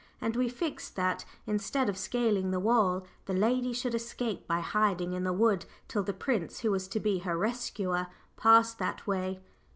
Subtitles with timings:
[0.19, 5.13] And we fixed that, instead of "scaling the wall," the lady should escape by hiding
[5.13, 9.41] in the wood till the prince who was to be her rescuer passed that way.